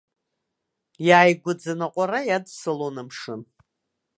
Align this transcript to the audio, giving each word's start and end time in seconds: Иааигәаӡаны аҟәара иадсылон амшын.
Иааигәаӡаны 1.07 1.85
аҟәара 1.87 2.19
иадсылон 2.29 2.95
амшын. 3.01 3.41